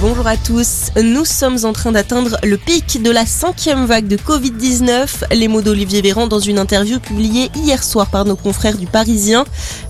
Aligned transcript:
Bonjour 0.00 0.28
à 0.28 0.36
tous. 0.36 0.90
Nous 1.02 1.24
sommes 1.24 1.64
en 1.64 1.72
train 1.72 1.90
d'atteindre 1.90 2.38
le 2.44 2.56
pic 2.56 3.02
de 3.02 3.10
la 3.10 3.26
cinquième 3.26 3.84
vague 3.84 4.06
de 4.06 4.16
Covid-19. 4.16 5.34
Les 5.34 5.48
mots 5.48 5.60
d'Olivier 5.60 6.02
Véran 6.02 6.28
dans 6.28 6.38
une 6.38 6.60
interview 6.60 7.00
publiée 7.00 7.50
hier 7.56 7.82
soir 7.82 8.08
par 8.08 8.24
nos 8.24 8.36
confrères 8.36 8.78
du 8.78 8.86
Parisien. 8.86 9.44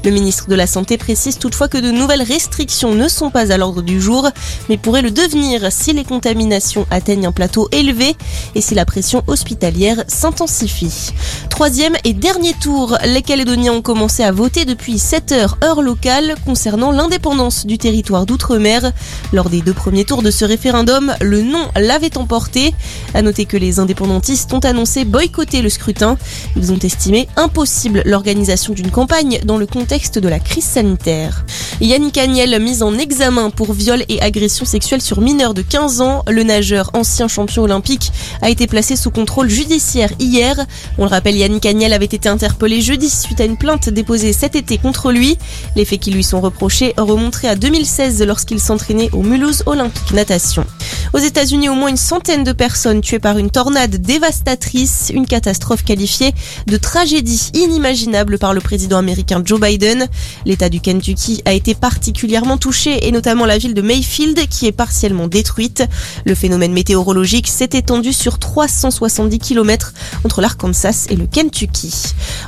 Le 0.04 0.10
ministre 0.10 0.48
de 0.48 0.54
la 0.54 0.66
Santé 0.66 0.96
précise 0.96 1.38
toutefois 1.38 1.68
que 1.68 1.76
de 1.76 1.90
nouvelles 1.90 2.22
restrictions 2.22 2.94
ne 2.94 3.06
sont 3.06 3.30
pas 3.30 3.52
à 3.52 3.58
l'ordre 3.58 3.82
du 3.82 4.00
jour, 4.00 4.30
mais 4.70 4.78
pourraient 4.78 5.02
le 5.02 5.10
devenir 5.10 5.70
si 5.70 5.92
les 5.92 6.04
contaminations 6.04 6.86
atteignent 6.90 7.26
un 7.26 7.32
plateau 7.32 7.68
élevé 7.70 8.16
et 8.54 8.62
si 8.62 8.74
la 8.74 8.86
pression 8.86 9.22
hospitalière 9.26 10.04
s'intensifie. 10.08 11.12
Troisième 11.50 11.96
et 12.04 12.14
dernier 12.14 12.54
tour, 12.54 12.96
les 13.04 13.20
Calédoniens 13.20 13.72
ont 13.74 13.82
commencé 13.82 14.22
à 14.22 14.32
voter 14.32 14.64
depuis 14.64 14.98
7 14.98 15.32
heures 15.32 15.58
heure 15.62 15.82
locale 15.82 16.36
concernant 16.46 16.92
l'indépendance 16.92 17.66
du 17.66 17.76
territoire 17.76 18.24
d'outre-mer. 18.24 18.92
Lors 19.32 19.50
des 19.50 19.60
deux 19.60 19.74
premiers 19.74 19.97
tour 20.04 20.22
de 20.22 20.30
ce 20.30 20.44
référendum, 20.44 21.14
le 21.20 21.42
non 21.42 21.68
l'avait 21.76 22.16
emporté. 22.18 22.74
À 23.14 23.22
noter 23.22 23.44
que 23.44 23.56
les 23.56 23.78
indépendantistes 23.78 24.52
ont 24.52 24.60
annoncé 24.60 25.04
boycotter 25.04 25.62
le 25.62 25.68
scrutin. 25.68 26.16
Ils 26.56 26.72
ont 26.72 26.78
estimé 26.78 27.28
impossible 27.36 28.02
l'organisation 28.04 28.74
d'une 28.74 28.90
campagne 28.90 29.40
dans 29.44 29.56
le 29.56 29.66
contexte 29.66 30.18
de 30.18 30.28
la 30.28 30.38
crise 30.38 30.64
sanitaire. 30.64 31.44
Yannick 31.80 32.18
Agnel, 32.18 32.60
mis 32.60 32.82
en 32.82 32.98
examen 32.98 33.50
pour 33.50 33.72
viol 33.72 34.04
et 34.08 34.20
agression 34.20 34.64
sexuelle 34.64 35.00
sur 35.00 35.20
mineur 35.20 35.54
de 35.54 35.62
15 35.62 36.00
ans, 36.00 36.24
le 36.28 36.42
nageur 36.42 36.90
ancien 36.92 37.28
champion 37.28 37.62
olympique 37.62 38.12
a 38.42 38.50
été 38.50 38.66
placé 38.66 38.96
sous 38.96 39.10
contrôle 39.10 39.48
judiciaire 39.48 40.10
hier. 40.18 40.56
On 40.98 41.04
le 41.04 41.10
rappelle, 41.10 41.36
Yannick 41.36 41.66
Agnel 41.66 41.92
avait 41.92 42.04
été 42.04 42.28
interpellé 42.28 42.80
jeudi 42.80 43.08
suite 43.08 43.40
à 43.40 43.44
une 43.44 43.56
plainte 43.56 43.88
déposée 43.88 44.32
cet 44.32 44.56
été 44.56 44.78
contre 44.78 45.12
lui. 45.12 45.38
Les 45.76 45.84
faits 45.84 46.00
qui 46.00 46.10
lui 46.10 46.24
sont 46.24 46.40
reprochés 46.40 46.94
remonteraient 46.96 47.48
à 47.48 47.56
2016 47.56 48.22
lorsqu'il 48.24 48.60
s'entraînait 48.60 49.10
au 49.12 49.22
Mulhouse 49.22 49.62
Olympique 49.66 49.87
natation. 50.12 50.77
Aux 51.12 51.18
États-Unis, 51.18 51.68
au 51.68 51.74
moins 51.74 51.88
une 51.88 51.96
centaine 51.96 52.44
de 52.44 52.52
personnes 52.52 53.00
tuées 53.00 53.18
par 53.18 53.38
une 53.38 53.50
tornade 53.50 53.96
dévastatrice, 53.96 55.10
une 55.14 55.26
catastrophe 55.26 55.84
qualifiée 55.84 56.34
de 56.66 56.76
tragédie 56.76 57.50
inimaginable 57.54 58.38
par 58.38 58.54
le 58.54 58.60
président 58.60 58.98
américain 58.98 59.42
Joe 59.44 59.60
Biden. 59.60 60.06
L'État 60.44 60.68
du 60.68 60.80
Kentucky 60.80 61.42
a 61.44 61.52
été 61.52 61.74
particulièrement 61.74 62.58
touché 62.58 63.06
et 63.06 63.12
notamment 63.12 63.46
la 63.46 63.58
ville 63.58 63.74
de 63.74 63.82
Mayfield 63.82 64.48
qui 64.48 64.66
est 64.66 64.72
partiellement 64.72 65.28
détruite. 65.28 65.82
Le 66.24 66.34
phénomène 66.34 66.72
météorologique 66.72 67.48
s'est 67.48 67.70
étendu 67.72 68.12
sur 68.12 68.38
370 68.38 69.38
km 69.38 69.94
entre 70.24 70.40
l'Arkansas 70.40 71.06
et 71.08 71.16
le 71.16 71.26
Kentucky. 71.26 71.92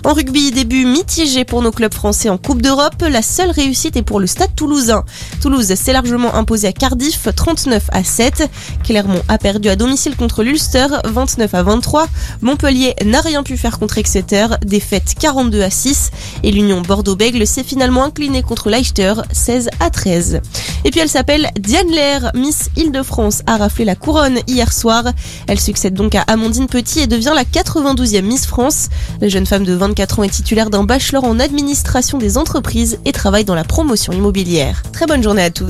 En 0.05 0.13
rugby, 0.13 0.51
début 0.51 0.85
mitigé 0.85 1.45
pour 1.45 1.63
nos 1.63 1.73
clubs 1.73 1.95
français 1.95 2.29
en 2.29 2.39
Coupe 2.39 2.63
d'Europe. 2.63 3.03
La 3.09 3.23
seule 3.23 3.51
réussite 3.51 3.97
est 3.97 4.03
pour 4.03 4.21
le 4.21 4.27
Stade 4.27 4.55
toulousain. 4.55 5.05
Toulouse 5.41 5.75
s'est 5.75 5.93
largement 5.93 6.35
imposé 6.35 6.69
à 6.69 6.73
Cardiff 6.73 7.29
39 7.35 7.85
à 7.93 8.05
7. 8.37 8.51
Clermont 8.85 9.23
a 9.29 9.39
perdu 9.39 9.69
à 9.69 9.77
domicile 9.77 10.17
contre 10.17 10.43
l'Ulster 10.43 10.87
29 11.05 11.55
à 11.55 11.63
23. 11.63 12.07
Montpellier 12.43 12.95
n'a 13.05 13.21
rien 13.21 13.43
pu 13.43 13.57
faire 13.57 13.79
contre 13.79 13.99
Exeter, 13.99 14.47
défaite 14.65 15.15
42 15.19 15.63
à 15.63 15.71
6. 15.71 16.11
Et 16.43 16.53
l'Union 16.53 16.81
Bordeaux-Bègle 16.81 17.47
s'est 17.47 17.65
finalement 17.65 18.05
inclinée 18.05 18.43
contre 18.43 18.71
Leicester 18.71 19.15
16 19.33 19.71
à 19.81 19.91
13. 19.91 20.41
Et 20.85 20.91
puis 20.91 21.01
elle 21.01 21.09
s'appelle 21.09 21.49
Diane 21.59 21.91
Lair, 21.91 22.31
Miss 22.35 22.71
Île-de-France, 22.77 23.43
a 23.47 23.57
raflé 23.57 23.85
la 23.85 23.97
couronne 23.97 24.39
hier 24.47 24.73
soir. 24.73 25.05
Elle 25.47 25.61
succède 25.61 25.95
donc 25.95 26.15
à 26.15 26.23
Amandine 26.23 26.67
Petit 26.67 27.01
et 27.01 27.07
devient 27.07 27.33
la 27.35 27.45
92e 27.45 28.23
Miss 28.23 28.47
France. 28.47 28.89
La 29.21 29.29
jeune 29.29 29.47
femme 29.47 29.65
de 29.65 29.75
24 29.75 30.21
ans 30.21 30.23
est 30.23 30.29
titulaire 30.29 30.71
d'un 30.71 30.85
bachelor 30.85 31.25
en 31.25 31.39
administration 31.39 32.19
des 32.19 32.39
entreprises 32.39 32.99
et 33.05 33.13
travaille 33.13 33.45
dans 33.45 33.55
la 33.55 33.65
promotion 33.65 34.13
immobilière. 34.13 34.83
Très 34.93 35.07
bonne 35.07 35.23
journée 35.23 35.43
à 35.43 35.51
tous. 35.51 35.67